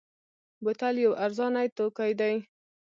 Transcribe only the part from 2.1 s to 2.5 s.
دی.